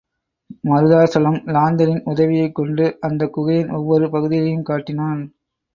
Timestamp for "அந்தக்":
2.99-3.33